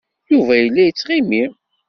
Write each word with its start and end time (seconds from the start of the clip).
Yuba 0.31 0.53
yella 0.57 0.81
yettɣimi. 0.87 1.43